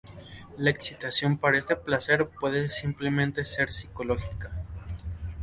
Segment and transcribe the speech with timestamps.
[0.57, 4.49] La excitación para este placer puede simplemente ser psicológica.